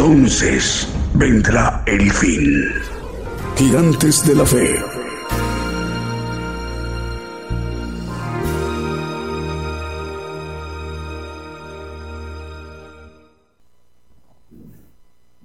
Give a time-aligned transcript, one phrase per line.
[0.00, 2.64] Entonces vendrá el fin.
[3.54, 4.76] Gigantes de la fe.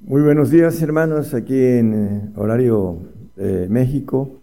[0.03, 3.00] Muy buenos días hermanos, aquí en eh, horario
[3.36, 4.40] de México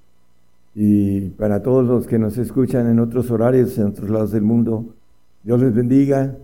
[0.75, 4.95] y para todos los que nos escuchan en otros horarios, en otros lados del mundo,
[5.43, 6.37] Dios les bendiga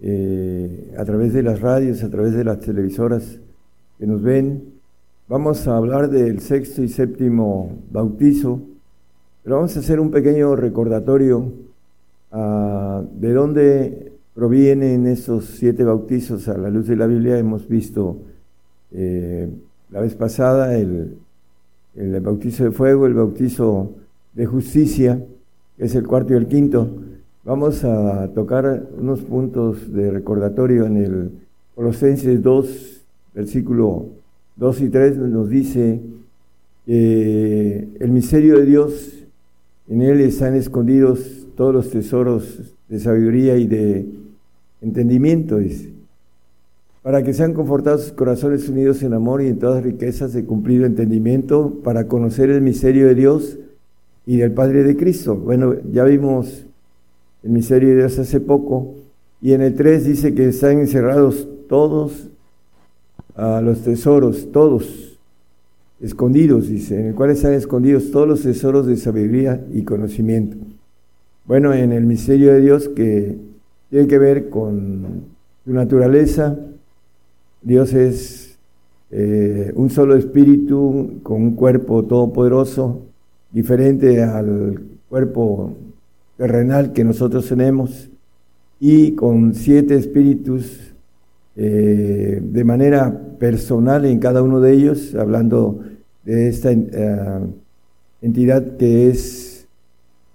[0.00, 3.38] eh, a través de las radios, a través de las televisoras
[3.98, 4.74] que nos ven.
[5.28, 8.60] Vamos a hablar del sexto y séptimo bautizo,
[9.42, 11.52] pero vamos a hacer un pequeño recordatorio
[12.32, 17.38] ah, de dónde provienen esos siete bautizos a la luz de la Biblia.
[17.38, 18.18] Hemos visto
[18.92, 19.48] eh,
[19.90, 21.16] la vez pasada el,
[21.94, 23.92] el bautizo de fuego, el bautizo
[24.34, 25.24] de justicia,
[25.76, 26.88] que es el cuarto y el quinto.
[27.46, 31.30] Vamos a tocar unos puntos de recordatorio en el
[31.74, 33.02] Colosenses 2,
[33.34, 34.06] versículo
[34.56, 36.00] 2 y 3, nos dice
[36.86, 39.26] que el misterio de Dios,
[39.90, 44.06] en él están escondidos todos los tesoros de sabiduría y de
[44.80, 45.90] entendimiento, dice,
[47.02, 50.86] para que sean confortados sus corazones unidos en amor y en todas riquezas de cumplido
[50.86, 53.58] entendimiento, para conocer el misterio de Dios
[54.24, 55.36] y del Padre de Cristo.
[55.36, 56.64] Bueno, ya vimos
[57.44, 58.94] el misterio de Dios hace poco,
[59.42, 62.30] y en el 3 dice que están encerrados todos
[63.36, 65.18] a los tesoros, todos
[66.00, 70.56] escondidos, dice, en el cual están escondidos todos los tesoros de sabiduría y conocimiento.
[71.44, 73.36] Bueno, en el misterio de Dios que
[73.90, 75.24] tiene que ver con
[75.64, 76.58] su naturaleza,
[77.60, 78.58] Dios es
[79.10, 83.02] eh, un solo espíritu con un cuerpo todopoderoso,
[83.52, 85.74] diferente al cuerpo
[86.36, 88.10] terrenal que nosotros tenemos
[88.80, 90.94] y con siete espíritus
[91.56, 95.80] eh, de manera personal en cada uno de ellos, hablando
[96.24, 97.40] de esta eh,
[98.22, 99.66] entidad que es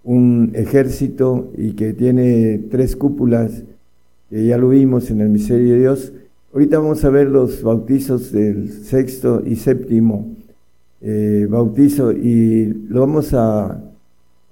[0.04, 3.64] un ejército y que tiene tres cúpulas,
[4.30, 6.14] que ya lo vimos en el misterio de Dios.
[6.54, 10.36] Ahorita vamos a ver los bautizos del sexto y séptimo
[11.02, 13.89] eh, bautizo y lo vamos a a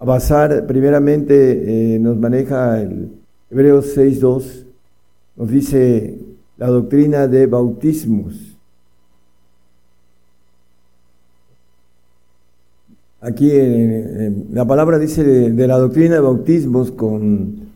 [0.06, 3.10] basar, primeramente eh, nos maneja el
[3.50, 4.66] Hebreos 6.2,
[5.38, 6.20] nos dice
[6.58, 8.58] la doctrina de bautismos.
[13.22, 13.52] Aquí
[14.52, 17.68] la palabra dice de, la doctrina de bautismos con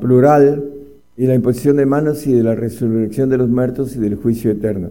[0.00, 0.72] plural
[1.16, 4.50] y la imposición de manos y de la resurrección de los muertos y del juicio
[4.50, 4.90] eterno.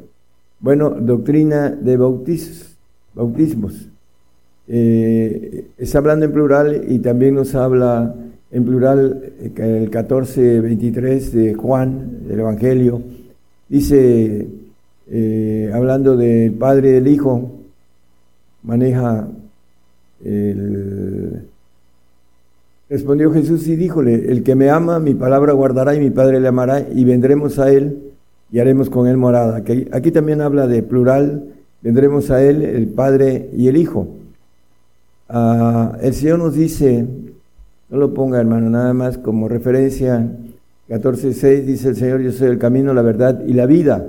[0.59, 2.75] Bueno, doctrina de bautismos.
[3.13, 3.89] bautismos.
[4.67, 8.15] Eh, está hablando en plural y también nos habla
[8.51, 13.01] en plural eh, el 14-23 de Juan, del Evangelio.
[13.69, 14.47] Dice,
[15.09, 17.51] eh, hablando del Padre y del Hijo,
[18.63, 19.27] maneja
[20.23, 21.43] el...
[22.87, 26.47] Respondió Jesús y díjole, el que me ama, mi palabra guardará y mi Padre le
[26.47, 27.97] amará y vendremos a él
[28.51, 29.63] y haremos con él morada.
[29.91, 31.45] Aquí también habla de plural,
[31.81, 34.07] vendremos a él, el Padre y el Hijo.
[35.27, 37.05] Ah, el Señor nos dice,
[37.89, 40.29] no lo ponga hermano, nada más como referencia,
[40.89, 44.05] 14.6 dice el Señor, yo soy el camino, la verdad y la vida.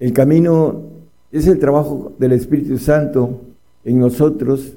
[0.00, 0.82] El camino
[1.30, 3.40] es el trabajo del Espíritu Santo
[3.84, 4.74] en nosotros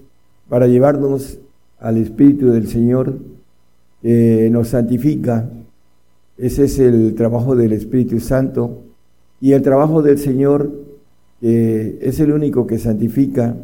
[0.50, 1.40] para llevarnos
[1.80, 3.18] al Espíritu del Señor
[4.02, 5.50] que nos santifica.
[6.38, 8.82] Ese es el trabajo del Espíritu Santo.
[9.42, 10.70] Y el trabajo del Señor
[11.42, 13.56] que es el único que santifica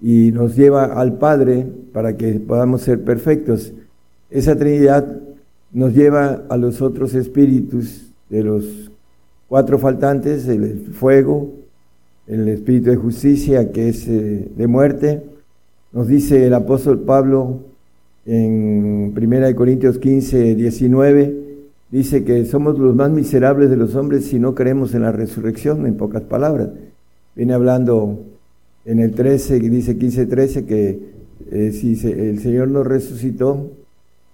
[0.00, 3.72] y nos lleva al Padre para que podamos ser perfectos.
[4.30, 5.20] Esa Trinidad
[5.72, 8.90] nos lleva a los otros espíritus de los
[9.48, 11.52] cuatro faltantes, el fuego,
[12.26, 15.22] el espíritu de justicia que es eh, de muerte.
[15.92, 17.60] Nos dice el apóstol Pablo
[18.26, 21.44] en 1 Corintios 15, 19,
[21.90, 25.86] dice que somos los más miserables de los hombres si no creemos en la resurrección,
[25.86, 26.68] en pocas palabras.
[27.34, 28.18] Viene hablando
[28.88, 30.98] en el 13, dice 15, 13, que
[31.50, 33.70] eh, si el Señor nos resucitó,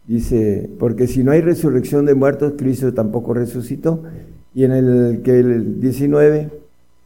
[0.07, 4.05] dice, porque si no hay resurrección de muertos, Cristo tampoco resucitó.
[4.55, 6.51] Y en el que el 19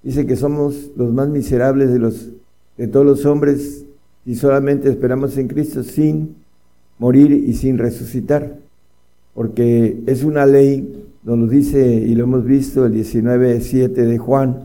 [0.03, 2.29] dice que somos los más miserables de los
[2.77, 3.87] de todos los hombres
[4.27, 6.37] si solamente esperamos en Cristo sin
[6.99, 8.59] morir y sin resucitar.
[9.33, 14.65] Porque es una ley, nos lo dice y lo hemos visto el 19.7 de Juan,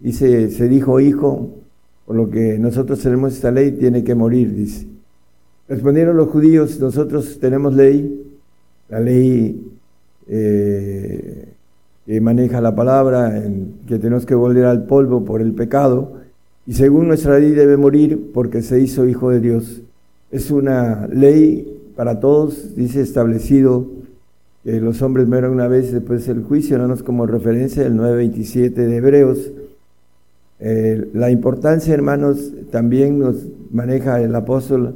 [0.00, 1.65] dice, se dijo hijo,
[2.06, 4.86] por lo que nosotros tenemos esta ley, tiene que morir, dice.
[5.68, 8.24] Respondieron los judíos, nosotros tenemos ley,
[8.88, 9.68] la ley
[10.28, 11.48] eh,
[12.06, 13.42] que maneja la palabra,
[13.88, 16.12] que tenemos que volver al polvo por el pecado,
[16.66, 19.82] y según nuestra ley debe morir porque se hizo hijo de Dios.
[20.30, 23.86] Es una ley para todos, dice establecido
[24.62, 28.96] que los hombres mueran una vez después del juicio, no como referencia el 9.27 de
[28.96, 29.50] Hebreos.
[30.58, 33.36] Eh, la importancia, hermanos, también nos
[33.70, 34.94] maneja el apóstol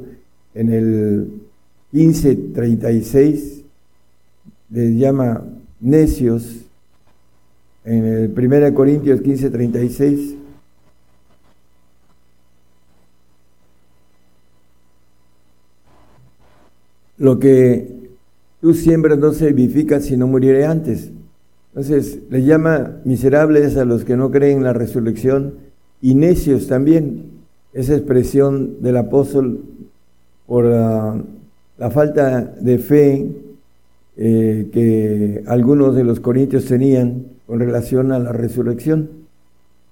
[0.55, 1.41] en el
[1.93, 3.63] 15.36,
[4.69, 5.43] les llama
[5.79, 6.65] necios,
[7.83, 10.35] en el 1 Corintios 15.36,
[17.17, 18.09] lo que
[18.61, 21.11] tú siembras no se vivifica si no muriere antes.
[21.73, 25.53] Entonces, le llama miserables a los que no creen en la resurrección
[26.01, 27.31] y necios también.
[27.73, 29.61] Esa expresión del apóstol
[30.45, 31.23] por la,
[31.91, 33.25] falta de fe
[34.17, 39.09] eh, que algunos de los corintios tenían con relación a la resurrección,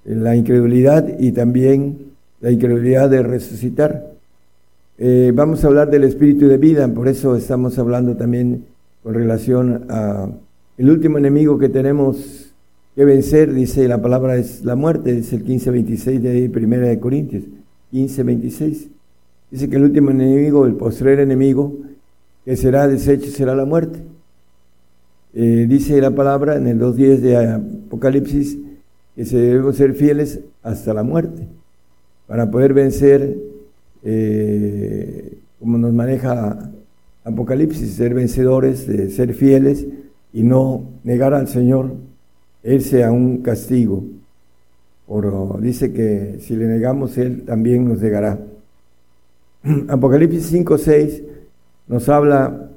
[0.03, 2.09] la incredulidad y también
[2.41, 4.11] la incredulidad de resucitar.
[4.97, 8.65] Eh, vamos a hablar del espíritu de vida, por eso estamos hablando también
[9.01, 10.29] con relación a
[10.79, 12.53] el último enemigo que tenemos
[12.95, 17.43] que vencer, dice la palabra es la muerte, es el 15:26 de Primera de Corintios,
[17.91, 18.87] 15:26.
[19.51, 21.75] Dice que el último enemigo, el postrer enemigo,
[22.45, 23.99] que será deshecho será la muerte.
[25.33, 28.57] Eh, dice la palabra en el 2.10 de Apocalipsis
[29.15, 31.45] que se debemos ser fieles hasta la muerte
[32.25, 33.37] para poder vencer,
[34.03, 36.71] eh, como nos maneja
[37.25, 39.85] Apocalipsis, ser vencedores, ser fieles
[40.33, 41.93] y no negar al Señor,
[42.63, 44.03] Él sea un castigo.
[45.07, 48.39] Por, dice que si le negamos, Él también nos negará.
[49.87, 51.23] Apocalipsis 5, 6
[51.87, 52.69] nos habla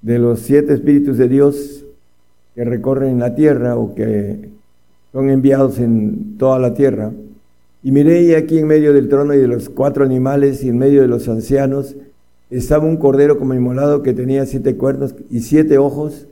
[0.00, 1.84] de los siete espíritus de Dios
[2.54, 4.48] que recorren la tierra o que
[5.12, 7.10] son enviados en toda la tierra.
[7.82, 11.02] Y miré aquí en medio del trono y de los cuatro animales y en medio
[11.02, 11.96] de los ancianos
[12.48, 16.28] estaba un cordero como inmolado que tenía siete cuernos y siete ojos,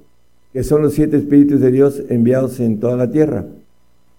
[0.52, 3.46] que son los siete espíritus de Dios enviados en toda la tierra.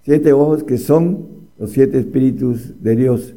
[0.03, 1.27] Siete ojos que son
[1.59, 3.36] los siete espíritus de Dios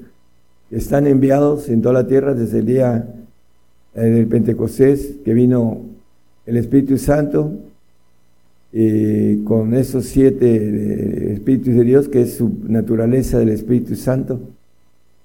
[0.71, 3.15] que están enviados en toda la tierra desde el día
[3.95, 5.83] eh, del Pentecostés, que vino
[6.45, 7.53] el Espíritu Santo,
[8.73, 14.41] eh, con esos siete eh, espíritus de Dios, que es su naturaleza del Espíritu Santo.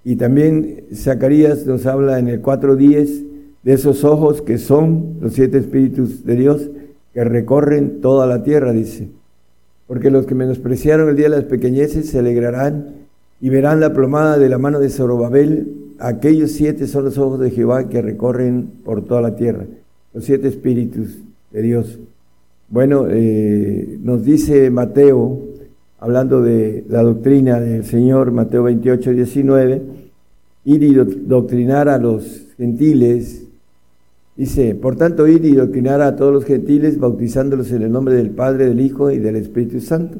[0.03, 3.23] Y también Zacarías nos habla en el 4.10
[3.63, 6.69] de esos ojos que son los siete espíritus de Dios
[7.13, 9.09] que recorren toda la tierra, dice.
[9.87, 12.95] Porque los que menospreciaron el día de las pequeñeces se alegrarán
[13.41, 15.95] y verán la plomada de la mano de Zorobabel.
[15.99, 19.65] Aquellos siete son los ojos de Jehová que recorren por toda la tierra,
[20.13, 21.17] los siete espíritus
[21.51, 21.99] de Dios.
[22.69, 25.39] Bueno, eh, nos dice Mateo,
[25.99, 29.81] hablando de la doctrina del Señor, Mateo 28, 19,
[30.65, 33.43] ir y doctrinar a los gentiles.
[34.41, 38.31] Dice, por tanto, ir y doctrinar a todos los gentiles, bautizándolos en el nombre del
[38.31, 40.17] Padre, del Hijo y del Espíritu Santo.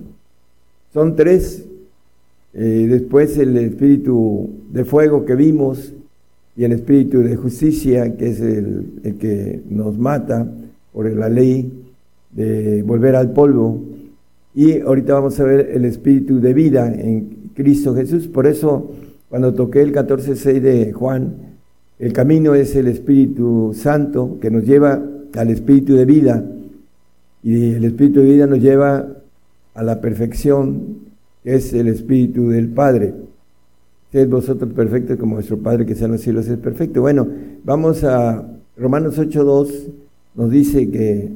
[0.94, 1.66] Son tres
[2.54, 5.92] eh, después el espíritu de fuego que vimos
[6.56, 10.48] y el espíritu de justicia, que es el, que nos mata
[10.94, 11.72] por la ley
[12.30, 13.82] de volver al polvo.
[14.54, 18.28] Y ahorita vamos a ver el espíritu de vida en Cristo Jesús.
[18.28, 18.92] Por eso,
[19.30, 21.50] cuando toqué el 14.6 de Juan,
[22.01, 25.00] el camino es el Espíritu Santo que nos lleva
[25.36, 26.43] al espíritu de vida.
[27.43, 29.08] Y el espíritu de vida nos lleva
[29.75, 31.12] a la perfección
[31.43, 33.13] que es el Espíritu del Padre.
[34.12, 37.01] Sed vosotros perfectos como vuestro Padre que está en los cielos es perfecto.
[37.01, 37.27] Bueno,
[37.63, 39.70] vamos a Romanos 8.2,
[40.36, 41.29] nos dice que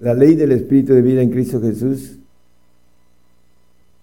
[0.00, 2.18] la ley del Espíritu de vida en Cristo Jesús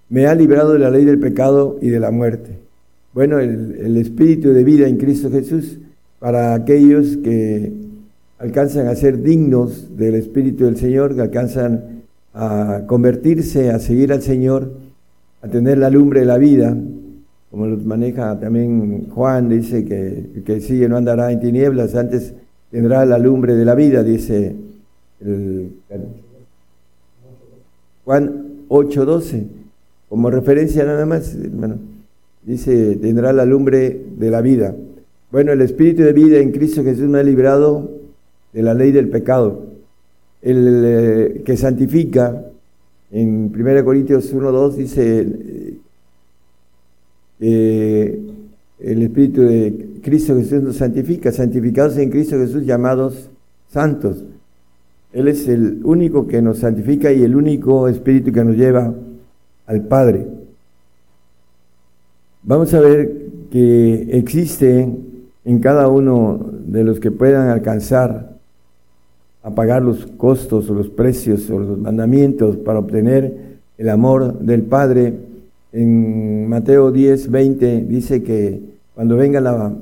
[0.09, 2.57] me ha librado de la ley del pecado y de la muerte.
[3.13, 5.77] Bueno, el, el Espíritu de vida en Cristo Jesús
[6.19, 7.71] para aquellos que
[8.39, 14.21] alcanzan a ser dignos del Espíritu del Señor, que alcanzan a convertirse, a seguir al
[14.21, 14.71] Señor,
[15.41, 16.77] a tener la lumbre de la vida,
[17.51, 22.33] como los maneja también Juan, dice que que sigue no andará en tinieblas, antes
[22.69, 24.55] tendrá la lumbre de la vida, dice
[25.21, 25.71] el,
[28.07, 29.43] Juan 8:12,
[30.07, 31.77] como referencia nada más, hermano.
[32.43, 34.73] Dice, tendrá la lumbre de la vida.
[35.29, 37.91] Bueno, el Espíritu de vida en Cristo Jesús me ha librado
[38.53, 39.65] de la ley del pecado.
[40.41, 42.45] El eh, que santifica,
[43.11, 45.73] en 1 Corintios 1.2 dice,
[47.41, 48.21] eh,
[48.79, 53.29] el Espíritu de Cristo Jesús nos santifica, santificados en Cristo Jesús llamados
[53.67, 54.23] santos.
[55.11, 58.93] Él es el único que nos santifica y el único Espíritu que nos lleva
[59.65, 60.25] al Padre.
[62.43, 64.87] Vamos a ver que existe
[65.47, 68.33] en cada uno de los que puedan alcanzar
[69.41, 74.63] a pagar los costos o los precios o los mandamientos para obtener el amor del
[74.63, 75.13] Padre.
[75.71, 78.59] En Mateo 10, 20 dice que
[78.93, 79.73] cuando venga la,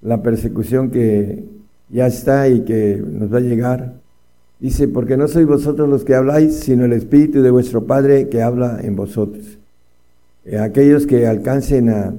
[0.00, 1.44] la persecución que
[1.90, 3.92] ya está y que nos va a llegar,
[4.58, 8.40] dice, porque no sois vosotros los que habláis, sino el Espíritu de vuestro Padre que
[8.40, 9.58] habla en vosotros.
[10.46, 12.14] Eh, aquellos que alcancen a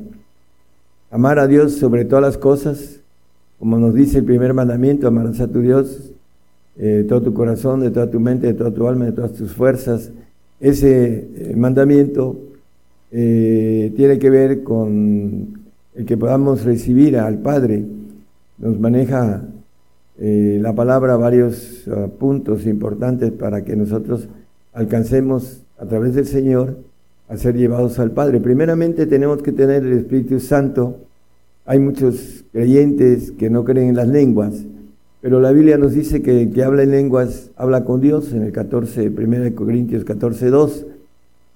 [1.14, 3.00] amar a Dios sobre todas las cosas,
[3.60, 6.12] como nos dice el primer mandamiento, amarás a tu Dios
[6.76, 9.34] eh, de todo tu corazón, de toda tu mente, de toda tu alma, de todas
[9.34, 10.12] tus fuerzas.
[10.60, 12.36] Ese eh, mandamiento
[13.12, 15.62] tiene que ver con
[15.94, 17.86] el que podamos recibir al Padre.
[18.58, 19.44] Nos maneja
[20.18, 24.28] la palabra varios ah, puntos importantes para que nosotros
[24.74, 26.76] alcancemos a través del Señor
[27.30, 28.40] a ser llevados al Padre.
[28.40, 30.98] Primeramente tenemos que tener el Espíritu Santo.
[31.66, 34.66] Hay muchos creyentes que no creen en las lenguas,
[35.22, 38.44] pero la Biblia nos dice que el que habla en lenguas habla con Dios en
[38.44, 40.86] el 14, 1 Corintios 14, 2,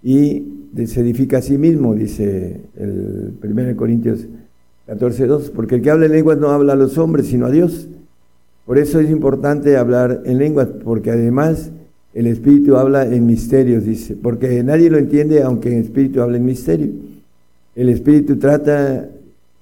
[0.03, 0.43] y
[0.85, 4.25] se edifica a sí mismo, dice el 1 Corintios
[4.85, 7.51] 14, 2, porque el que habla en lenguas no habla a los hombres, sino a
[7.51, 7.89] Dios.
[8.65, 11.71] Por eso es importante hablar en lenguas, porque además
[12.17, 16.45] el Espíritu habla en misterios, dice, porque nadie lo entiende aunque el Espíritu habla en
[16.45, 16.89] misterio.
[17.75, 19.07] El Espíritu trata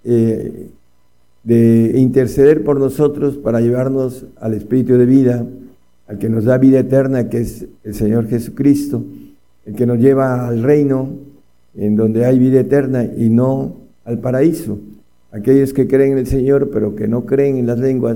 [0.06, 0.70] eh,
[1.44, 5.46] de interceder por nosotros para llevarnos al Espíritu de vida,
[6.08, 9.04] al que nos da vida eterna, que es el Señor Jesucristo,
[9.66, 11.10] el que nos lleva al reino
[11.76, 14.80] en donde hay vida eterna y no al paraíso.
[15.34, 18.16] Aquellos que creen en el Señor pero que no creen en las lenguas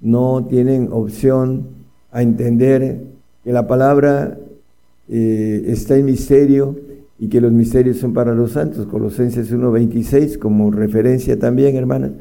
[0.00, 1.66] no tienen opción
[2.12, 3.10] a entender
[3.44, 4.38] que la palabra
[5.08, 6.78] eh, está en misterio
[7.18, 8.86] y que los misterios son para los santos.
[8.86, 12.12] Colosenses 1.26 como referencia también, hermanas.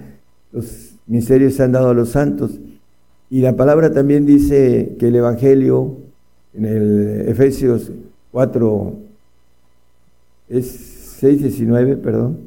[0.52, 2.60] Los misterios se han dado a los santos.
[3.30, 5.98] Y la palabra también dice que el Evangelio,
[6.54, 7.92] en el Efesios
[8.32, 8.94] 4,
[10.50, 12.38] es 6.19, perdón,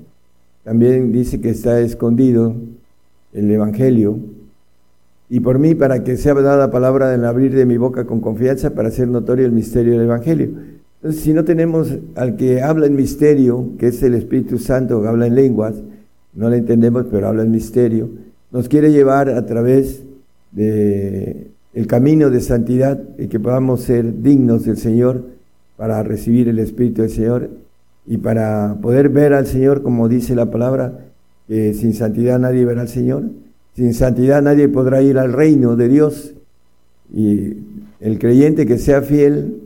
[0.64, 2.54] también dice que está escondido
[3.32, 4.18] el Evangelio
[5.32, 8.74] y por mí para que sea dada palabra en abrir de mi boca con confianza
[8.74, 10.50] para hacer notorio el misterio del Evangelio.
[10.96, 15.08] Entonces, si no tenemos al que habla en misterio, que es el Espíritu Santo que
[15.08, 15.76] habla en lenguas,
[16.34, 18.10] no le entendemos, pero habla en misterio,
[18.50, 20.02] nos quiere llevar a través
[20.50, 25.24] de el camino de santidad y que podamos ser dignos del Señor
[25.78, 27.48] para recibir el Espíritu del Señor
[28.06, 31.06] y para poder ver al Señor, como dice la palabra,
[31.48, 33.22] que sin santidad nadie verá al Señor.
[33.74, 36.34] Sin santidad nadie podrá ir al reino de Dios.
[37.14, 37.56] Y
[38.00, 39.60] el creyente que sea fiel,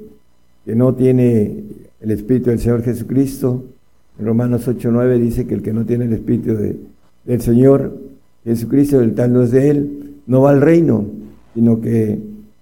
[0.64, 1.64] que no tiene
[2.00, 3.64] el Espíritu del Señor Jesucristo,
[4.18, 6.56] en Romanos 8.9 dice que el que no tiene el Espíritu
[7.24, 7.98] del Señor
[8.44, 11.06] Jesucristo, el tal no es de Él, no va al reino,
[11.54, 12.18] sino que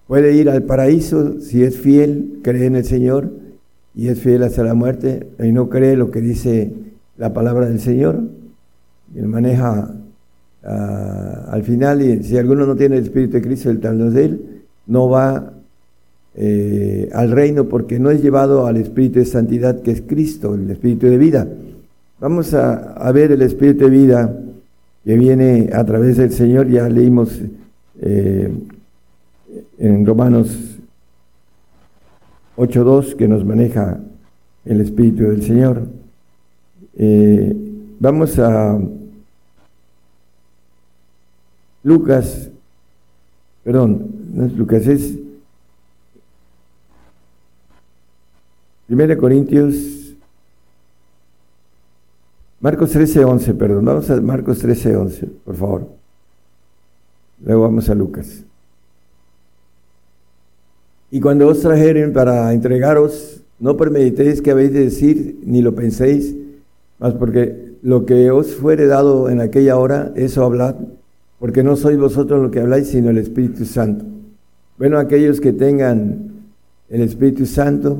[0.06, 3.30] puede ir al paraíso si es fiel, cree en el Señor
[3.94, 6.72] y es fiel hasta la muerte y no cree lo que dice
[7.16, 8.22] la palabra del Señor.
[9.14, 9.94] Y él maneja
[10.66, 14.24] Ah, al final, y si alguno no tiene el Espíritu de Cristo, el tal de
[14.24, 15.52] él, no va
[16.36, 20.70] eh, al reino porque no es llevado al Espíritu de santidad que es Cristo, el
[20.70, 21.46] Espíritu de vida.
[22.18, 24.40] Vamos a, ver el Espíritu de vida
[25.04, 27.42] que viene a través del Señor, ya leímos
[28.00, 28.50] eh,
[29.78, 30.78] en Romanos
[32.56, 34.00] 8.2 que nos maneja
[34.64, 35.82] el Espíritu del Señor.
[36.96, 37.54] Eh,
[38.00, 38.78] vamos a
[41.84, 42.50] Lucas,
[43.62, 45.14] perdón, no es Lucas, es
[48.88, 50.14] 1 Corintios,
[52.60, 55.88] Marcos 13, 11, perdón, vamos a Marcos 13, 11, por favor.
[57.44, 58.42] Luego vamos a Lucas.
[61.10, 66.34] Y cuando os trajeren para entregaros, no premeditéis que habéis de decir, ni lo penséis,
[66.98, 70.76] mas porque lo que os fuere dado en aquella hora, eso hablad,
[71.44, 74.06] porque no sois vosotros lo que habláis, sino el Espíritu Santo.
[74.78, 76.30] Bueno, aquellos que tengan
[76.88, 77.98] el Espíritu Santo,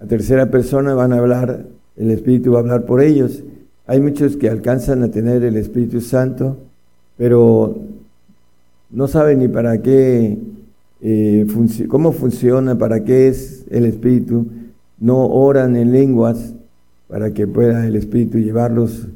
[0.00, 3.44] la tercera persona van a hablar, el Espíritu va a hablar por ellos.
[3.86, 6.56] Hay muchos que alcanzan a tener el Espíritu Santo,
[7.16, 7.78] pero
[8.90, 10.36] no saben ni para qué,
[11.00, 11.46] eh,
[11.86, 14.48] cómo funciona, para qué es el Espíritu.
[14.98, 16.54] No oran en lenguas
[17.06, 19.06] para que pueda el Espíritu llevarlos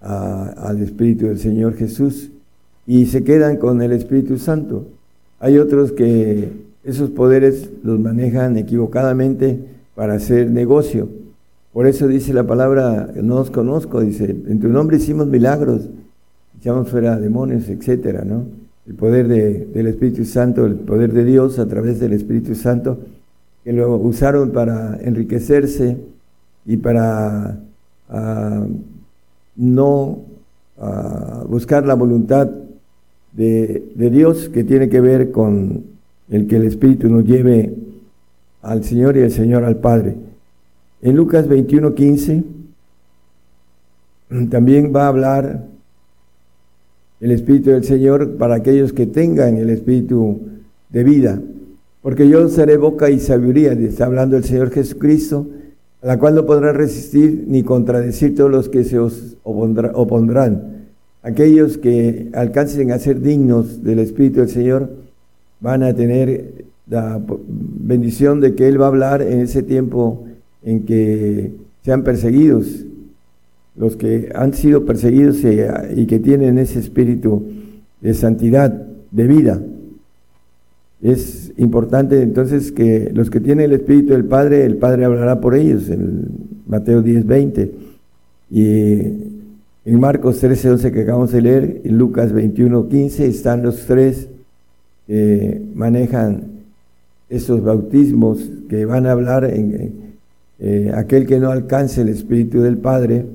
[0.00, 2.31] al Espíritu del Señor Jesús
[2.86, 4.86] y se quedan con el Espíritu Santo.
[5.40, 6.50] Hay otros que
[6.84, 9.58] esos poderes los manejan equivocadamente
[9.94, 11.08] para hacer negocio.
[11.72, 15.88] Por eso dice la palabra, no os conozco, dice, en tu nombre hicimos milagros,
[16.58, 18.44] echamos fuera demonios, etcétera, ¿no?
[18.86, 22.98] El poder del Espíritu Santo, el poder de Dios a través del Espíritu Santo,
[23.64, 25.96] que lo usaron para enriquecerse
[26.66, 27.58] y para
[28.10, 28.66] ah,
[29.56, 30.18] no
[30.80, 32.50] ah, buscar la voluntad
[33.32, 35.84] de, de Dios que tiene que ver con
[36.28, 37.74] el que el Espíritu nos lleve
[38.62, 40.16] al Señor y el Señor al Padre.
[41.02, 42.44] En Lucas 21, 15
[44.50, 45.64] también va a hablar
[47.20, 50.40] el Espíritu del Señor para aquellos que tengan el Espíritu
[50.90, 51.40] de vida.
[52.02, 55.46] Porque yo seré boca y sabiduría, está hablando el Señor Jesucristo,
[56.02, 60.71] a la cual no podrá resistir ni contradecir todos los que se os opondrán.
[61.22, 64.90] Aquellos que alcancen a ser dignos del Espíritu del Señor
[65.60, 70.26] van a tener la bendición de que Él va a hablar en ese tiempo
[70.64, 71.52] en que
[71.84, 72.84] sean perseguidos,
[73.76, 75.38] los que han sido perseguidos
[75.96, 77.44] y, que tienen ese espíritu
[78.00, 79.62] de santidad, de vida.
[81.02, 85.54] Es importante entonces que los que tienen el Espíritu del Padre, el Padre hablará por
[85.54, 86.28] ellos, en
[86.66, 87.72] Mateo 10, 20.
[88.50, 89.31] Y
[89.84, 94.28] en Marcos 13, 11 que acabamos de leer, en Lucas 21, 15, están los tres
[95.06, 96.44] que manejan
[97.28, 100.14] esos bautismos que van a hablar en,
[100.58, 103.26] eh, aquel que no alcance el Espíritu del Padre,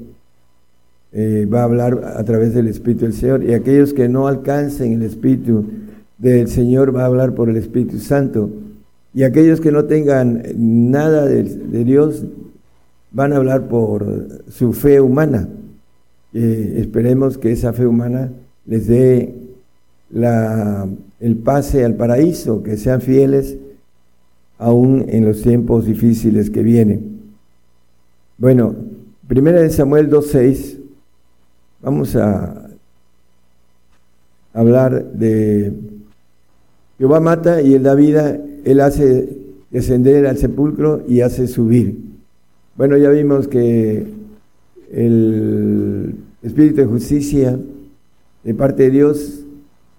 [1.11, 4.93] eh, va a hablar a través del Espíritu del Señor, y aquellos que no alcancen
[4.93, 5.65] el Espíritu
[6.17, 8.49] del Señor va a hablar por el Espíritu Santo,
[9.13, 11.43] y aquellos que no tengan nada de,
[11.83, 12.23] Dios
[13.11, 15.49] van a hablar por su fe humana.
[16.33, 18.31] Esperemos que esa fe humana
[18.65, 19.33] les dé
[20.09, 20.87] la,
[21.19, 23.57] el pase al paraíso, que sean fieles
[24.57, 27.21] aún en los tiempos difíciles que vienen.
[28.37, 28.75] Bueno,
[29.27, 30.79] primera de Samuel 2.6,
[31.81, 32.69] vamos a
[34.53, 35.73] hablar de
[36.97, 39.37] Jehová mata y él da vida, él hace
[39.69, 41.97] descender al sepulcro y hace subir.
[42.75, 44.07] Bueno, ya vimos que
[44.91, 47.59] el Espíritu de Justicia
[48.43, 49.43] de parte de Dios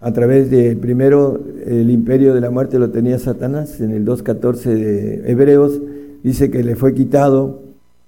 [0.00, 4.62] a través de, primero, el imperio de la muerte lo tenía Satanás, en el 2.14
[4.62, 5.80] de Hebreos,
[6.22, 7.62] dice que le fue quitado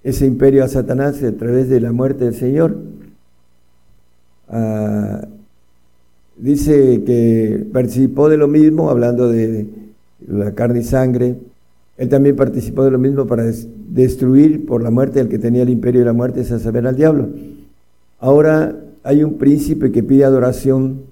[0.04, 2.76] ese imperio a Satanás a través de la muerte del Señor.
[4.48, 5.26] Ah,
[6.36, 9.66] dice que participó de lo mismo, hablando de
[10.28, 11.36] la carne y sangre,
[12.00, 13.44] él también participó de lo mismo para
[13.90, 16.86] destruir por la muerte al que tenía el imperio de la muerte, es a saber
[16.86, 17.28] al diablo.
[18.18, 21.02] Ahora hay un príncipe que pide adoración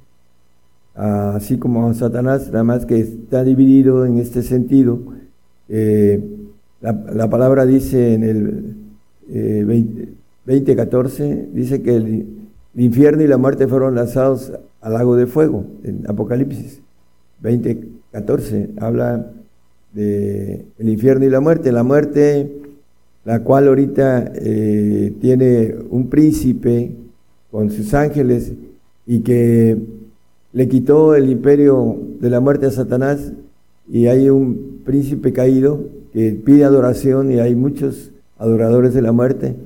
[0.94, 4.98] así como Satanás, nada más que está dividido en este sentido.
[5.68, 6.24] Eh,
[6.80, 8.76] la, palabra dice en el
[9.28, 9.92] eh,
[10.46, 12.26] 20.14, dice que el,
[12.74, 16.80] infierno y la muerte fueron lanzados al lago de fuego, en Apocalipsis
[17.42, 19.32] 20.14, habla
[19.92, 21.72] de el infierno y la muerte.
[21.72, 22.52] La muerte,
[23.24, 26.92] la cual ahorita eh, tiene un príncipe
[27.50, 28.52] con sus ángeles
[29.06, 29.76] y que
[30.52, 33.32] le quitó el imperio de la muerte a Satanás
[33.90, 35.80] y hay un príncipe caído
[36.12, 39.56] que pide adoración y hay muchos adoradores de la muerte.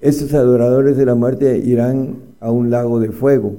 [0.00, 3.54] Esos adoradores de la muerte irán a un lago de fuego,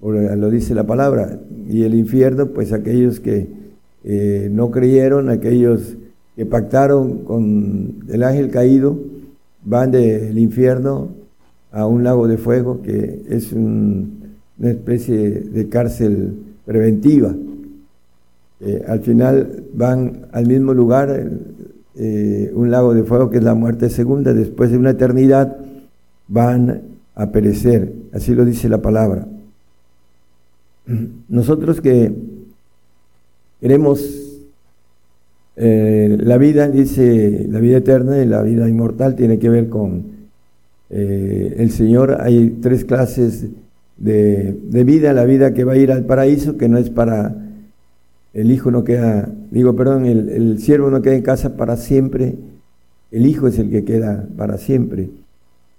[0.00, 1.38] lo dice la palabra,
[1.68, 3.46] y el infierno, pues aquellos que
[4.04, 5.96] eh, no creyeron, aquellos
[6.34, 8.98] que pactaron con el ángel caído
[9.64, 11.10] van del infierno
[11.70, 16.34] a un lago de fuego que es una especie de cárcel
[16.64, 17.34] preventiva.
[18.60, 21.30] Eh, al final van al mismo lugar,
[21.96, 25.56] eh, un lago de fuego que es la muerte segunda, después de una eternidad
[26.28, 26.82] van
[27.14, 29.26] a perecer, así lo dice la palabra.
[31.28, 32.12] Nosotros que
[33.62, 34.00] queremos
[35.54, 40.02] eh, la vida, dice, la vida eterna y la vida inmortal tiene que ver con
[40.90, 42.18] eh, el Señor.
[42.20, 43.46] Hay tres clases
[43.98, 47.36] de, vida, la vida que va a ir al paraíso, que no es para
[48.34, 52.34] el hijo no queda, digo, perdón, el, el siervo no queda en casa para siempre,
[53.12, 55.10] el hijo es el que queda para siempre,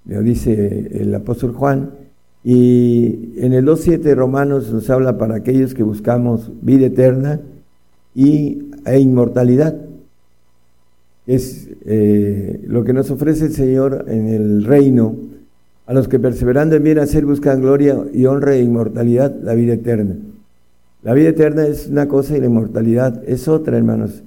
[0.06, 1.92] lo dice el apóstol Juan.
[2.46, 7.42] Y en el 2.7 Romanos nos habla para aquellos que buscamos vida eterna
[8.16, 9.76] y e inmortalidad.
[11.26, 15.16] Es eh, lo que nos ofrece el Señor en el reino
[15.86, 19.74] a los que perseverando en bien hacer buscan gloria y honra e inmortalidad, la vida
[19.74, 20.16] eterna.
[21.04, 24.24] La vida eterna es una cosa y la inmortalidad es otra, hermanos.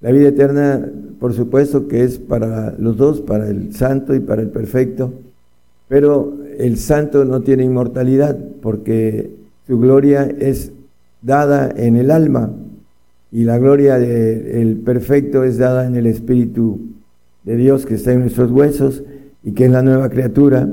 [0.00, 0.88] La vida eterna,
[1.20, 5.12] por supuesto que es para los dos, para el santo y para el perfecto,
[5.88, 9.30] pero el santo no tiene inmortalidad porque
[9.66, 10.72] su gloria es
[11.22, 12.50] dada en el alma,
[13.30, 16.80] y la gloria del perfecto es dada en el Espíritu
[17.44, 19.02] de Dios que está en nuestros huesos
[19.42, 20.68] y que es la nueva criatura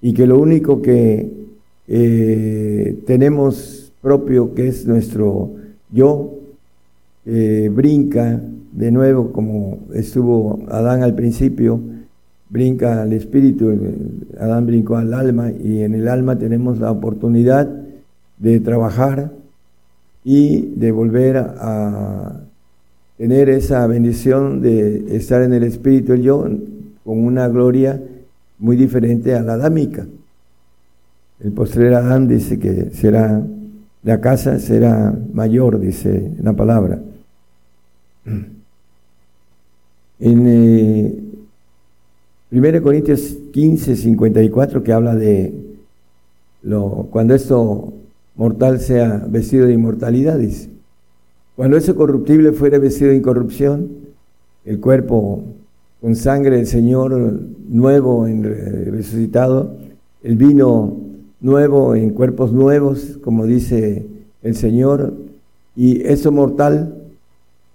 [0.00, 1.32] y que lo único que
[1.88, 5.52] eh, tenemos propio que es nuestro
[5.90, 6.38] yo
[7.26, 8.40] eh, brinca
[8.72, 11.80] de nuevo como estuvo Adán al principio
[12.50, 13.72] brinca al espíritu
[14.38, 17.68] Adán brincó al alma y en el alma tenemos la oportunidad
[18.38, 19.32] de trabajar
[20.24, 22.40] y de volver a
[23.18, 26.48] tener esa bendición de estar en el Espíritu el yo
[27.04, 28.02] con una gloria
[28.58, 30.06] muy diferente a la adámica.
[31.40, 33.42] El postrer Adán dice que será,
[34.02, 37.00] la casa será mayor, dice la palabra.
[40.20, 41.12] En eh,
[42.52, 45.52] 1 Corintios 15, 54, que habla de
[46.62, 47.92] lo, cuando esto
[48.34, 50.70] mortal sea vestido de inmortalidad, dice.
[51.56, 53.88] Cuando ese corruptible fuera vestido de incorrupción,
[54.64, 55.44] el cuerpo
[56.00, 57.12] con sangre del Señor
[57.68, 58.42] nuevo, en,
[58.92, 59.76] resucitado,
[60.22, 60.96] el vino
[61.40, 64.06] nuevo en cuerpos nuevos, como dice
[64.42, 65.14] el Señor,
[65.76, 66.94] y eso mortal,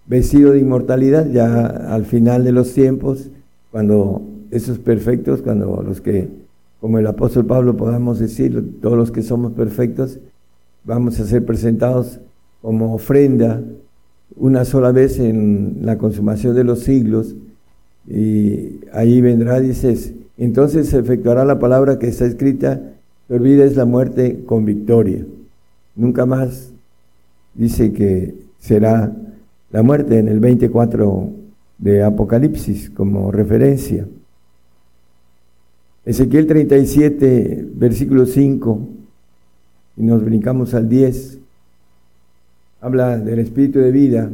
[0.07, 3.29] vestido de inmortalidad, ya al final de los tiempos,
[3.71, 6.27] cuando esos perfectos, cuando los que,
[6.81, 10.19] como el apóstol Pablo podamos decir, todos los que somos perfectos,
[10.83, 12.19] vamos a ser presentados
[12.61, 13.61] como ofrenda
[14.35, 17.35] una sola vez en la consumación de los siglos.
[18.07, 22.81] Y ahí vendrá, dices, entonces se efectuará la palabra que está escrita,
[23.27, 25.25] tu vida es la muerte con victoria.
[25.95, 26.71] Nunca más
[27.53, 29.15] dice que será
[29.71, 31.29] la muerte en el 24
[31.77, 34.07] de Apocalipsis como referencia.
[36.05, 38.98] Ezequiel 37, versículo 5
[39.99, 41.37] y nos brincamos al 10,
[42.79, 44.29] habla del espíritu de vida.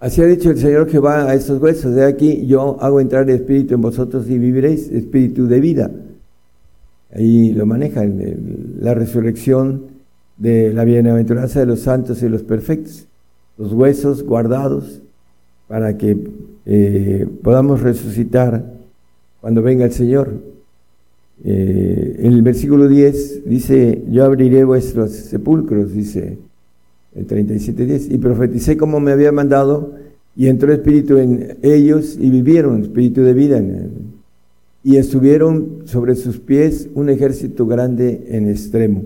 [0.00, 3.36] Así ha dicho el Señor Jehová a estos huesos, de aquí yo hago entrar el
[3.36, 5.92] espíritu en vosotros y viviréis, espíritu de vida.
[7.14, 9.82] Ahí lo maneja la resurrección
[10.36, 13.06] de la bienaventuranza de los santos y los perfectos,
[13.58, 15.00] los huesos guardados
[15.68, 16.16] para que
[16.66, 18.64] eh, podamos resucitar
[19.40, 20.32] cuando venga el Señor.
[21.44, 26.38] Eh, el versículo 10 dice, yo abriré vuestros sepulcros, dice
[27.14, 29.94] el 37.10, y profeticé como me había mandado,
[30.36, 33.62] y entró espíritu en ellos, y vivieron, espíritu de vida,
[34.84, 39.04] y estuvieron sobre sus pies un ejército grande en extremo.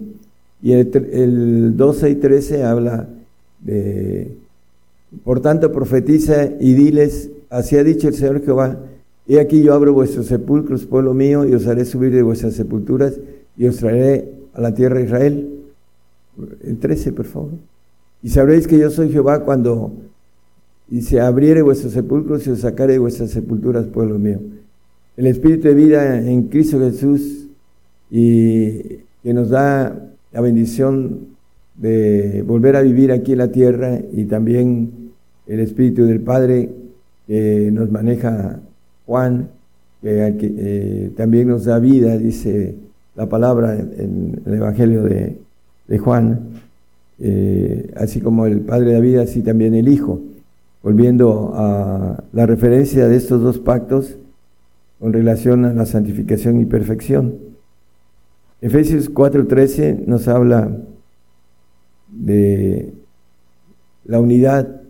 [0.63, 3.09] Y el, el 12 y 13 habla
[3.61, 4.31] de,
[5.25, 8.79] por tanto profetiza y diles, así ha dicho el Señor Jehová,
[9.29, 13.19] He aquí yo abro vuestros sepulcros, pueblo mío, y os haré subir de vuestras sepulturas,
[13.57, 15.51] y os traeré a la tierra de Israel.
[16.63, 17.51] El 13, por favor.
[18.23, 19.93] Y sabréis que yo soy Jehová cuando
[21.01, 24.41] se abriere vuestros sepulcros y os sacaré de vuestras sepulturas, pueblo mío.
[25.17, 27.49] El Espíritu de vida en Cristo Jesús
[28.11, 28.81] y
[29.23, 31.37] que nos da la bendición
[31.77, 35.13] de volver a vivir aquí en la tierra y también
[35.47, 36.71] el Espíritu del Padre
[37.27, 38.61] que nos maneja
[39.07, 39.49] Juan,
[40.03, 42.75] que, eh, también nos da vida, dice
[43.15, 45.39] la palabra en, el Evangelio de,
[45.99, 46.41] Juan,
[47.19, 50.21] eh, así como el Padre da vida, así también el Hijo.
[50.83, 54.19] volviendo a la referencia de estos dos pactos
[55.01, 57.35] con relación a la santificación y perfección.
[58.61, 60.71] Efesios 4:13 nos habla
[62.09, 62.93] de
[64.05, 64.81] la unidad,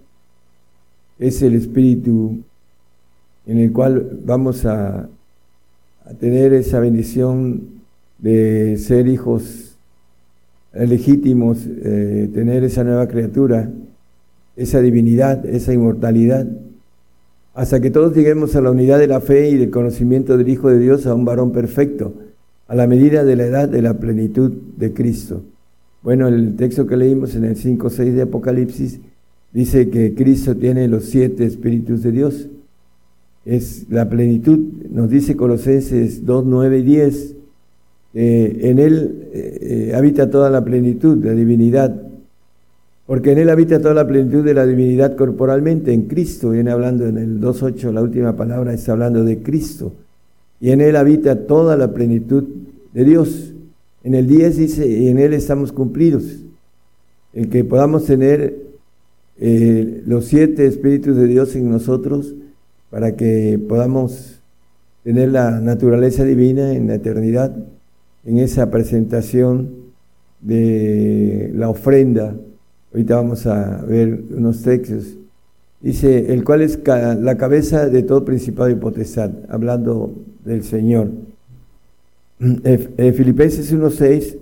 [1.19, 2.43] es el espíritu
[3.47, 5.09] en el cual vamos a,
[6.21, 7.63] tener esa bendición
[8.19, 9.77] de ser hijos
[10.73, 13.69] legítimos, eh, tener esa nueva criatura,
[14.55, 16.47] esa divinidad, esa inmortalidad,
[17.55, 20.69] hasta que todos lleguemos a la unidad de la fe y del conocimiento del Hijo
[20.69, 22.15] de Dios, a un varón perfecto,
[22.69, 25.43] a la medida de la edad de la plenitud de Cristo.
[26.03, 29.01] Bueno, el texto que leímos en el 5.6 de Apocalipsis
[29.53, 32.49] dice que Cristo tiene los siete espíritus de Dios.
[33.47, 34.59] Es la plenitud,
[34.91, 37.35] nos dice Colosenses 2, 9 y 10.
[38.15, 39.59] en Él eh,
[39.91, 41.95] eh, habita toda la plenitud, la divinidad,
[43.07, 47.07] porque en Él habita toda la plenitud de la divinidad corporalmente, en Cristo, viene hablando
[47.07, 49.93] en el 2.8, la última palabra está hablando de Cristo
[50.61, 52.43] y en Él habita toda la plenitud
[52.93, 53.53] de Dios.
[54.03, 56.25] En el 10 dice, y en Él estamos cumplidos.
[57.33, 58.57] El que podamos tener
[59.39, 62.35] eh, los siete espíritus de Dios en nosotros
[62.91, 64.41] para que podamos
[65.05, 67.55] tener la naturaleza divina en la eternidad,
[68.25, 69.71] en esa presentación
[70.41, 72.35] de la ofrenda.
[72.93, 75.17] Ahorita vamos a ver unos textos.
[75.81, 81.11] Dice, el cual es la cabeza de todo principado y potestad, hablando del Señor.
[82.39, 84.39] Filipenses 1.6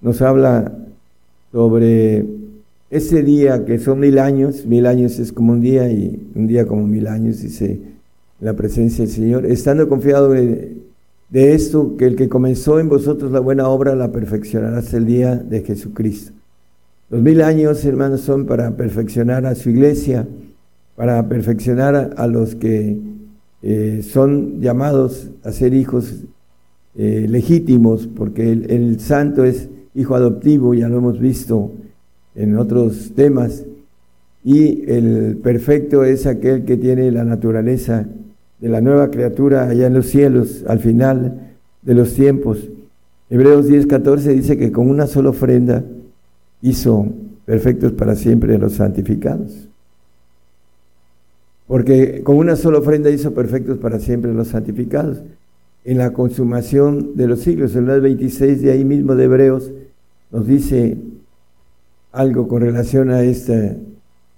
[0.00, 0.72] nos habla
[1.52, 2.26] sobre
[2.94, 6.64] ese día que son mil años, mil años es como un día y un día
[6.64, 7.80] como mil años, dice
[8.40, 10.76] la presencia del Señor, estando confiado de,
[11.32, 15.34] esto, que el que comenzó en vosotros la buena obra la perfeccionará hasta el día
[15.34, 16.30] de Jesucristo.
[17.10, 20.28] Los mil años, hermanos, son para perfeccionar a su iglesia,
[20.94, 23.00] para perfeccionar a los que
[23.62, 26.22] eh, son llamados a ser hijos
[26.96, 31.72] eh, legítimos, porque el, santo es hijo adoptivo, ya lo hemos visto
[32.34, 33.64] en otros temas,
[34.44, 38.06] y el perfecto es aquel que tiene la naturaleza
[38.60, 42.68] de la nueva criatura allá en los cielos, al final de los tiempos.
[43.30, 45.84] Hebreos 10, 14 dice que con una sola ofrenda
[46.60, 47.06] hizo
[47.46, 49.68] perfectos para siempre a los santificados.
[51.66, 55.22] Porque con una sola ofrenda hizo perfectos para siempre los santificados.
[55.84, 59.72] En la consumación de los siglos, en el 26 de ahí mismo de Hebreos,
[60.30, 60.98] nos dice
[62.14, 63.76] algo con relación a esta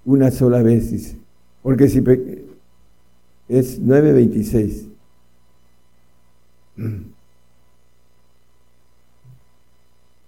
[0.05, 1.15] una sola vez.
[1.61, 2.03] Porque si
[3.47, 4.83] es 9.26.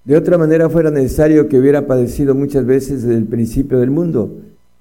[0.05, 4.31] De otra manera fuera necesario que hubiera padecido muchas veces desde el principio del mundo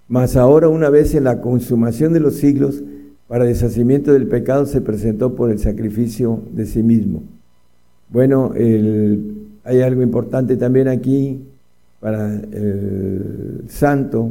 [0.09, 2.83] mas ahora una vez en la consumación de los siglos,
[3.29, 7.23] para deshacimiento del pecado se presentó por el sacrificio de sí mismo.
[8.09, 11.43] Bueno, hay algo importante también aquí
[12.01, 14.31] para el santo,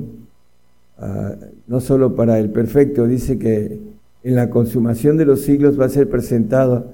[0.97, 1.35] ah,
[1.67, 3.79] no solo para el perfecto, dice que
[4.23, 6.85] en la consumación de los siglos va a ser presentada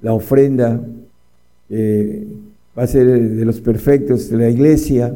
[0.00, 0.80] la ofrenda,
[1.70, 5.14] va a ser de los perfectos de la iglesia,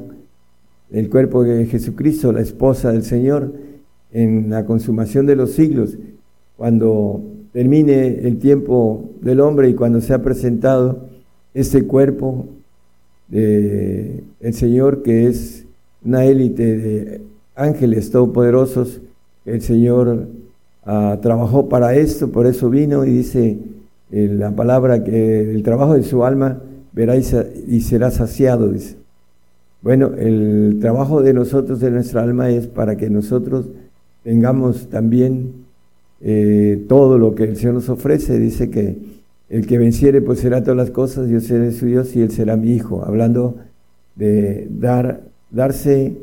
[0.91, 3.53] el cuerpo de Jesucristo, la esposa del Señor,
[4.13, 5.97] en la consumación de los siglos,
[6.57, 7.23] cuando
[7.53, 11.09] termine el tiempo del hombre y cuando se ha presentado
[11.55, 12.47] este cuerpo
[13.33, 15.65] el Señor, que es
[16.05, 17.21] una élite de
[17.55, 19.01] ángeles todopoderosos,
[19.45, 20.29] el Señor
[20.85, 23.59] ah, trabajó para esto, por eso vino y dice
[24.11, 26.61] eh, la palabra que el trabajo de su alma
[26.93, 28.97] verá y será saciado, dice.
[29.81, 33.67] Bueno, el trabajo de nosotros, de nuestra alma, es para que nosotros
[34.23, 35.65] tengamos también
[36.21, 38.39] eh, todo lo que el Señor nos ofrece.
[38.39, 38.97] Dice que
[39.53, 42.57] el que venciere, pues será todas las cosas, yo seré su Dios y él será
[42.57, 43.05] mi hijo.
[43.05, 43.57] Hablando
[44.17, 46.17] de dar, darse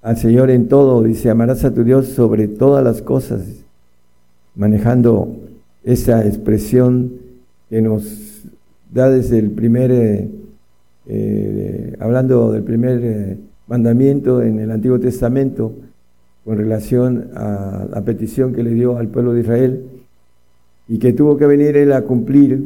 [0.00, 3.42] al Señor en todo, dice, amarás a tu Dios sobre todas las cosas,
[4.54, 5.36] manejando
[5.84, 7.12] esa expresión
[7.68, 8.42] que nos
[8.90, 9.92] da desde el primer...
[9.92, 10.30] Eh,
[11.12, 15.74] eh, hablando del primer eh, mandamiento en el Antiguo Testamento
[16.44, 19.99] con relación a la petición que le dio al pueblo de Israel
[20.90, 22.60] y que tuvo que venir él a cumplir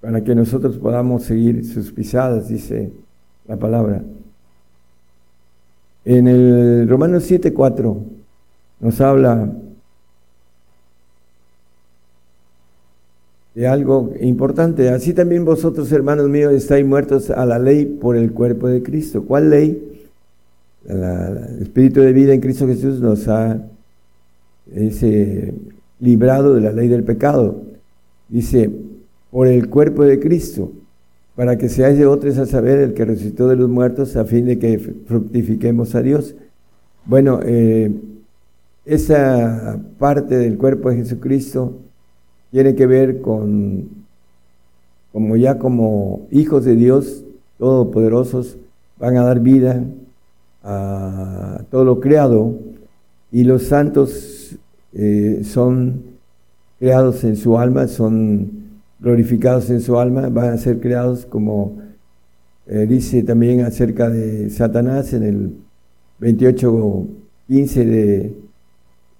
[0.00, 2.90] para que nosotros podamos seguir sus pisadas, dice
[3.46, 4.02] la palabra.
[6.04, 7.96] En el Romanos 7:4
[8.80, 9.52] nos habla
[13.54, 14.88] de algo importante.
[14.90, 19.22] Así también vosotros, hermanos míos, estáis muertos a la ley por el cuerpo de Cristo.
[19.22, 19.84] ¿Cuál ley?
[20.88, 23.62] el Espíritu de vida en Cristo Jesús nos ha
[26.00, 27.62] librado de la ley del pecado.
[28.28, 28.70] Dice,
[29.30, 30.72] por el cuerpo de Cristo,
[31.34, 34.46] para que seáis de otros a saber el que resucitó de los muertos, a fin
[34.46, 36.34] de que fructifiquemos a Dios.
[37.04, 37.92] Bueno, eh,
[38.84, 41.74] esa parte del cuerpo de Jesucristo
[42.50, 43.88] tiene que ver con,
[45.12, 47.24] como ya como hijos de Dios,
[47.58, 48.56] todopoderosos,
[48.98, 49.84] van a dar vida
[50.64, 52.54] a todo lo creado
[53.30, 54.37] y los santos
[55.00, 56.02] eh, son
[56.80, 58.50] creados en su alma, son
[58.98, 61.76] glorificados en su alma, van a ser creados como
[62.66, 65.52] eh, dice también acerca de Satanás en el
[66.20, 68.34] 28.15 de,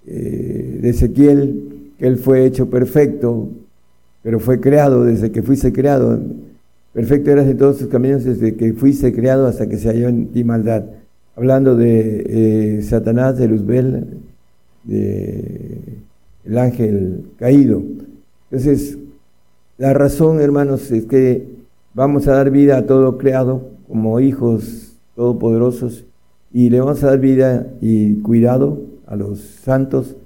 [0.09, 3.49] eh, de Ezequiel, que él fue hecho perfecto,
[4.25, 6.21] pero fue creado desde que fuiste creado.
[6.93, 10.27] Perfecto eras en todos tus caminos desde que fuiste creado hasta que se halló en
[10.33, 10.87] ti maldad.
[11.37, 14.07] Hablando de Satanás, de Luzbel,
[14.85, 15.79] de
[16.45, 17.83] el ángel caído.
[18.51, 18.99] Entonces,
[19.77, 21.47] la razón, hermanos, es que
[21.95, 26.05] vamos a dar vida a todo creado como hijos todopoderosos
[26.53, 30.17] y le vamos a dar vida y cuidado a los santos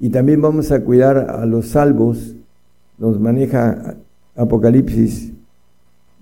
[0.00, 2.34] y también vamos a cuidar a los salvos.
[2.98, 3.96] Nos maneja
[4.34, 5.32] Apocalipsis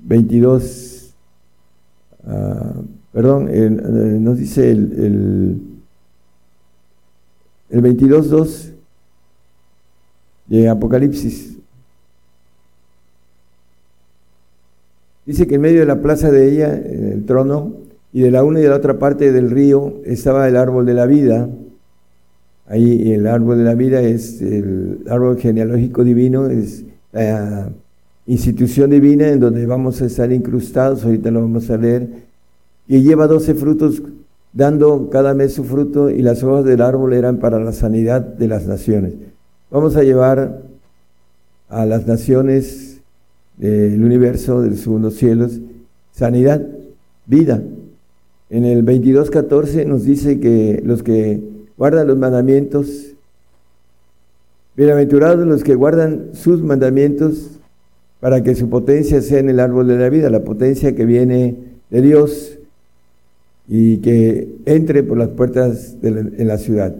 [0.04, 1.14] 22,
[2.26, 2.72] ah,
[3.12, 5.60] perdón, eh, nos dice el, el,
[7.78, 8.72] el 22.2
[10.46, 11.56] de Apocalipsis.
[15.26, 17.74] Dice que en medio de la plaza de ella, en el trono,
[18.12, 20.94] y de la una y de la otra parte del río estaba el árbol de
[20.94, 21.48] la vida,
[22.68, 27.70] Ahí el árbol de la vida es el árbol genealógico divino, es la
[28.26, 32.08] institución divina en donde vamos a estar incrustados, ahorita lo vamos a leer,
[32.86, 34.02] y lleva doce frutos,
[34.52, 38.48] dando cada mes su fruto, y las hojas del árbol eran para la sanidad de
[38.48, 39.14] las naciones.
[39.70, 40.62] Vamos a llevar
[41.68, 43.00] a las naciones
[43.56, 45.60] del universo, de los cielos,
[46.12, 46.66] sanidad,
[47.26, 47.62] vida.
[48.50, 51.40] En el 22.14 nos dice que los que
[51.76, 53.14] guardan los mandamientos.
[54.76, 57.58] Bienaventurados los que guardan sus mandamientos
[58.20, 61.56] para que su potencia sea en el árbol de la vida, la potencia que viene
[61.90, 62.57] de Dios
[63.68, 66.94] y que entre por las puertas de la, en la ciudad.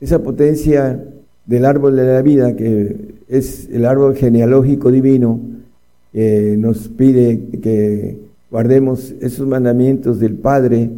[0.00, 1.04] Esa potencia
[1.46, 5.40] del árbol de la vida, que es el árbol genealógico divino,
[6.12, 8.18] nos pide que
[8.50, 10.90] guardemos esos mandamientos del Padre,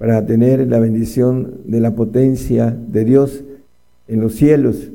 [0.00, 3.44] para tener la bendición de la potencia de Dios
[4.08, 4.90] en los cielos.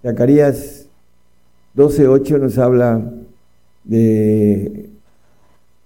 [0.00, 0.86] Zacarías
[1.76, 3.12] 12.8 nos habla
[3.84, 4.88] de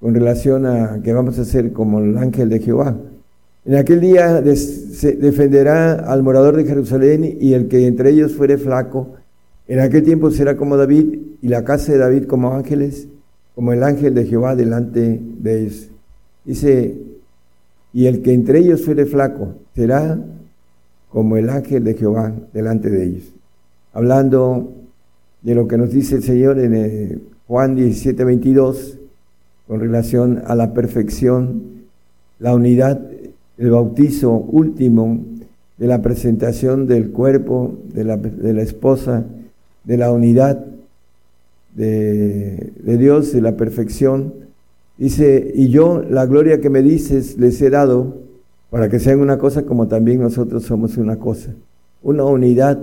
[0.01, 2.97] con relación a que vamos a ser como el ángel de Jehová.
[3.65, 8.59] En aquel día se defenderá al morador de Jerusalén y el que entre ellos fuere
[8.59, 9.17] flaco.
[9.67, 13.09] En aquel tiempo será como David y la casa de David como ángeles,
[13.55, 15.89] como el ángel de Jehová delante de ellos.
[16.45, 17.07] Dice
[17.93, 20.19] y el que entre ellos fuere flaco será
[21.09, 23.33] como el ángel de Jehová delante de ellos.
[23.95, 24.75] Hablando
[25.41, 28.99] de lo que nos dice el Señor en eh, Juan 17, 22,
[29.67, 31.63] con relación a la perfección,
[32.39, 33.01] la unidad,
[33.59, 35.19] el bautizo último
[35.79, 39.25] de la presentación del cuerpo de la, esposa,
[39.85, 40.65] de la unidad
[41.75, 44.47] de, Dios, de la perfección
[44.99, 48.17] Dice, y yo la gloria que me dices les he dado
[48.71, 51.51] para que sean una cosa como también nosotros somos una cosa.
[52.03, 52.79] Una unidad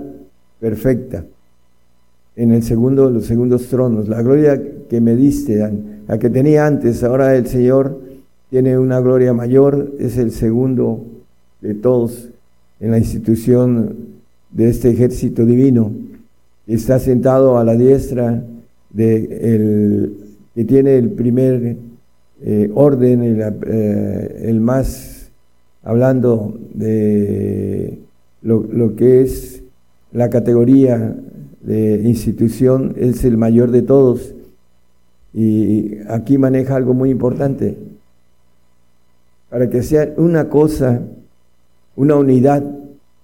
[0.60, 1.24] perfecta
[2.36, 4.08] en el segundo, los segundos tronos.
[4.08, 5.62] La gloria que me diste,
[6.06, 8.00] la que tenía antes, ahora el Señor
[8.50, 11.04] tiene una gloria mayor, es el segundo
[11.60, 12.28] de todos
[12.80, 13.96] en la institución
[14.50, 15.92] de este ejército divino.
[16.66, 18.44] Está sentado a la diestra
[18.90, 20.16] de el,
[20.54, 21.76] que tiene el primer
[22.42, 25.30] eh, orden, eh, el, más,
[25.82, 27.98] hablando de
[28.42, 29.62] lo, que es
[30.12, 31.16] la categoría
[31.62, 34.34] de institución, es el mayor de todos.
[35.34, 37.76] Y aquí maneja algo muy importante.
[39.50, 41.00] Para que sea una cosa,
[41.96, 42.62] una unidad,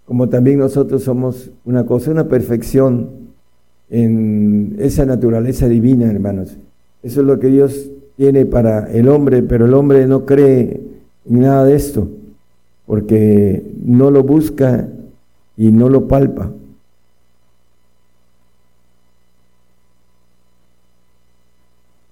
[0.04, 3.10] como también nosotros somos una cosa, una perfección
[3.90, 6.56] en esa naturaleza divina, hermanos.
[7.02, 10.80] Eso es lo que Dios tiene para el hombre, pero el hombre no cree
[11.28, 12.08] en nada de esto,
[12.86, 14.88] porque no lo busca
[15.56, 16.50] y no lo palpa.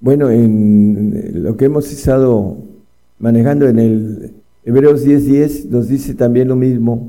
[0.09, 2.57] Bueno, en lo que hemos estado
[3.19, 4.33] manejando en el
[4.65, 7.09] Hebreos 10:10 nos dice también lo mismo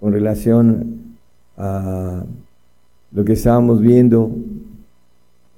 [0.00, 0.96] con relación
[1.58, 2.24] a
[3.12, 4.30] lo que estábamos viendo,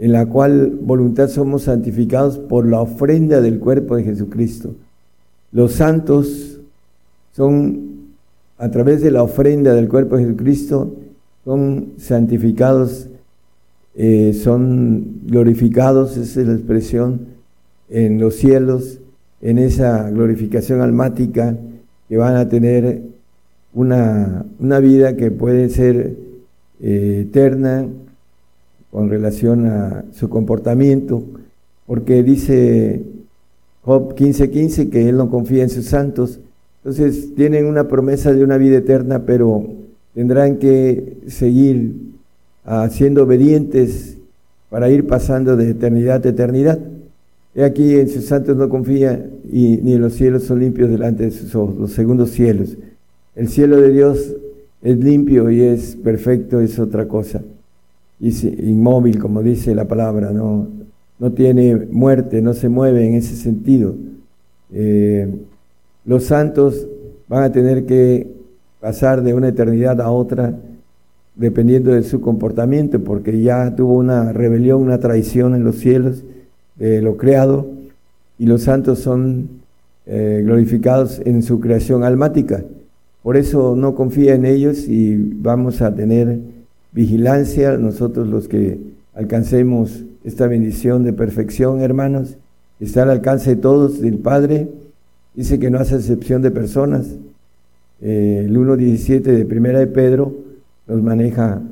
[0.01, 4.75] en la cual voluntad somos santificados por la ofrenda del cuerpo de Jesucristo.
[5.53, 6.59] Los santos
[7.37, 8.17] son,
[8.59, 10.93] a través de la ofrenda del cuerpo de Jesucristo,
[11.45, 13.07] son santificados,
[13.97, 17.21] eh, son glorificados, esa es la expresión,
[17.89, 18.99] en los cielos,
[19.41, 21.57] en esa glorificación almática
[22.09, 23.03] que van a tener
[23.73, 26.17] una, una vida que puede ser
[26.81, 27.87] eh, eterna
[28.91, 31.25] con relación a su comportamiento,
[31.87, 33.03] porque dice
[33.83, 36.41] Job 15:15 que él no confía en sus santos.
[36.79, 39.67] Entonces tienen una promesa de una vida eterna, pero
[40.15, 42.14] tendrán que seguir
[42.67, 44.17] uh, siendo obedientes
[44.71, 46.79] para ir pasando de eternidad a eternidad.
[47.55, 51.25] He aquí en sus santos no confía y ni en los cielos son limpios delante
[51.25, 52.77] de sus ojos, los segundos cielos.
[53.37, 54.35] El cielo de Dios
[54.83, 57.43] es limpio y es perfecto, es otra cosa.
[58.21, 58.31] Y
[58.69, 60.69] inmóvil, como dice la palabra, no,
[61.19, 63.95] no tiene muerte, no se mueve en ese sentido.
[64.73, 65.33] Eh,
[66.05, 66.87] los santos
[67.29, 68.27] van a tener que
[68.81, 70.55] pasar de una eternidad a otra
[71.37, 76.23] dependiendo de su comportamiento, porque ya tuvo una rebelión, una traición en los cielos
[76.77, 77.67] de lo creado,
[78.39, 79.49] y los santos son
[80.07, 82.65] eh, glorificados en su creación almática.
[83.23, 86.39] Por eso no confía en ellos y vamos a tener
[86.93, 88.79] vigilancia nosotros los que
[89.15, 92.37] alcancemos esta bendición de perfección, hermanos.
[92.81, 94.69] Está al alcance de todos, del Padre.
[95.35, 97.07] Dice que no hace excepción de personas.
[98.03, 100.44] Eh, el 1.17 de Primera de Pedro
[100.87, 101.63] nos maneja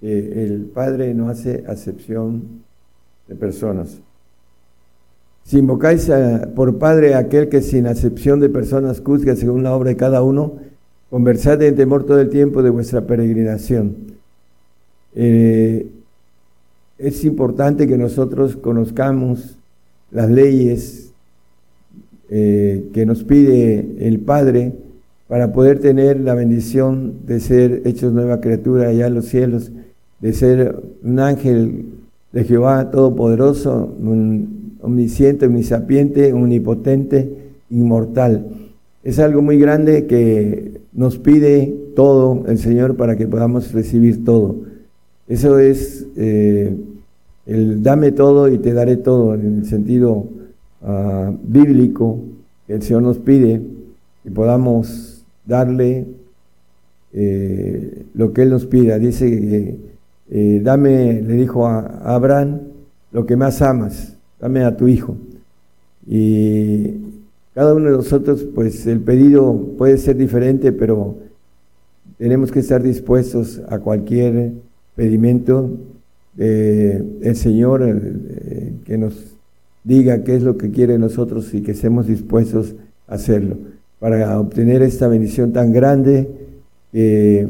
[0.00, 2.62] que el Padre no hace acepción
[3.28, 3.98] de personas.
[5.44, 6.10] Si invocáis
[6.54, 10.54] por Padre aquel que sin acepción de personas juzga según la obra de cada uno,
[11.10, 13.96] Conversad en temor todo el tiempo de vuestra peregrinación.
[15.14, 15.86] Eh,
[16.98, 19.56] es importante que nosotros conozcamos
[20.10, 21.12] las leyes
[22.28, 24.72] eh, que nos pide el Padre
[25.28, 29.72] para poder tener la bendición de ser hechos nueva criatura allá en los cielos,
[30.20, 31.86] de ser un ángel
[32.32, 37.28] de Jehová Todopoderoso, un omnisciente, omnisapiente, omnipotente,
[37.70, 38.46] inmortal.
[39.02, 44.56] Es algo muy grande que nos pide todo el Señor para que podamos recibir todo.
[45.28, 46.76] Eso es eh,
[47.46, 50.26] el dame todo y te daré todo en el sentido
[50.82, 52.20] ah, bíblico
[52.66, 53.60] que el Señor nos pide
[54.24, 55.15] y podamos
[55.46, 56.06] darle
[57.12, 58.98] eh, lo que Él nos pida.
[58.98, 59.78] Dice,
[60.30, 62.60] eh, dame, le dijo a, Abraham,
[63.12, 65.16] lo que más amas, dame a tu hijo.
[66.06, 66.94] Y
[67.54, 71.16] cada uno de nosotros, pues el pedido puede ser diferente, pero
[72.18, 74.52] tenemos que estar dispuestos a cualquier
[74.94, 75.70] pedimento
[76.34, 79.36] del Señor eh, que nos
[79.84, 82.74] diga qué es lo que quiere nosotros y que estemos dispuestos
[83.08, 83.56] a hacerlo
[83.98, 86.28] para obtener esta bendición tan grande
[86.92, 87.48] que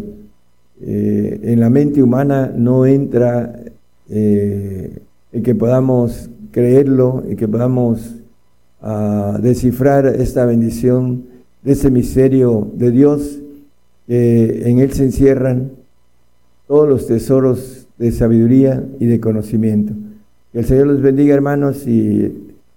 [0.80, 3.60] eh, en la mente humana no entra
[4.08, 4.98] eh,
[5.42, 8.16] que podamos creerlo y que podamos
[8.80, 11.24] a descifrar esta bendición
[11.62, 13.40] de ese misterio de Dios,
[14.06, 15.72] que en él se encierran
[16.68, 19.94] todos los tesoros de sabiduría y de conocimiento.
[20.52, 22.32] Que el Señor los bendiga, hermanos, y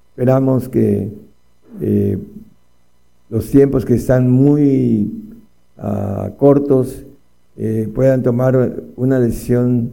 [0.09, 1.09] esperamos que
[1.81, 2.17] eh,
[3.29, 5.11] los tiempos que están muy
[5.77, 7.05] uh, cortos
[7.57, 9.91] eh, puedan tomar una decisión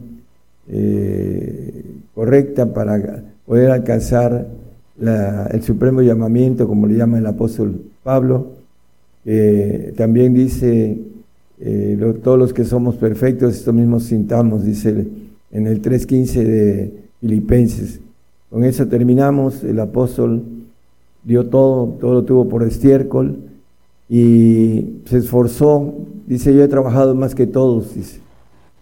[0.69, 1.83] eh,
[2.15, 4.47] correcta para poder alcanzar
[4.99, 8.47] el supremo llamamiento, como le llama el apóstol Pablo,
[9.95, 10.97] también dice,
[11.59, 15.07] eh, todos los que somos perfectos, esto mismo sintamos, dice
[15.51, 17.99] en el 3.15 de Filipenses.
[18.49, 20.43] Con eso terminamos, el apóstol
[21.27, 23.37] dio todo, todo lo tuvo por estiércol
[24.07, 25.93] y se esforzó,
[26.25, 28.21] dice, yo he trabajado más que todos, dice.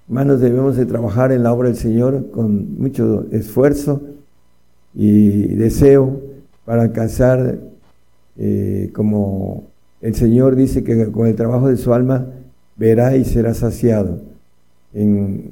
[0.07, 3.99] Hermanos, debemos de trabajar en la obra del Señor con mucho esfuerzo
[4.93, 6.21] y deseo
[6.65, 7.57] para alcanzar,
[8.37, 9.63] eh, como
[10.01, 12.27] el Señor dice que con el trabajo de su alma
[12.75, 14.19] verá y será saciado.
[14.93, 15.51] En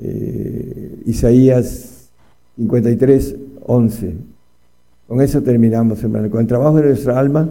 [0.00, 2.08] eh, Isaías
[2.56, 3.36] 53,
[3.66, 4.35] 11.
[5.08, 6.30] Con eso terminamos, hermano.
[6.30, 7.48] Con el trabajo de nuestra alma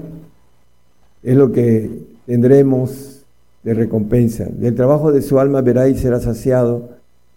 [1.24, 1.90] es lo que
[2.26, 3.24] tendremos
[3.64, 4.46] de recompensa.
[4.46, 6.90] Del trabajo de su alma verá y será saciado.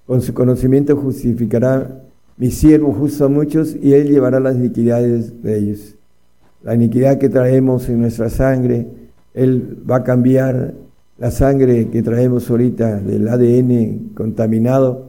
[0.06, 2.02] Con su conocimiento justificará
[2.36, 5.94] mi siervo justo a muchos y él llevará las iniquidades de ellos.
[6.62, 8.86] La iniquidad que traemos en nuestra sangre,
[9.34, 10.74] él va a cambiar
[11.18, 15.06] la sangre que traemos ahorita del ADN contaminado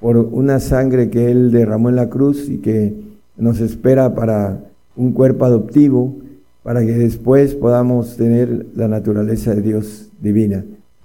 [0.00, 4.60] por una sangre que Él derramó en la cruz y que nos espera para
[4.96, 6.16] un cuerpo adoptivo,
[6.62, 10.64] para que después podamos tener la naturaleza de Dios divina.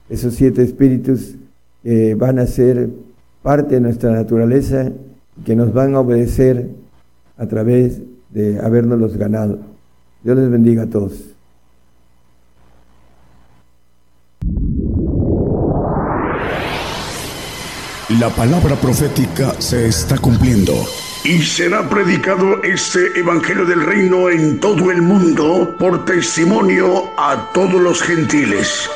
[0.09, 1.35] Esos siete espíritus
[1.83, 2.89] que van a ser
[3.41, 4.91] parte de nuestra naturaleza
[5.45, 6.69] que nos van a obedecer
[7.37, 9.59] a través de habernos ganado.
[10.23, 11.37] Dios les bendiga a todos.
[18.19, 20.73] La palabra profética se está cumpliendo.
[21.27, 27.81] Y será predicado este Evangelio del Reino en todo el mundo por testimonio a todos
[27.81, 28.89] los gentiles.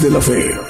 [0.00, 0.65] De la Fe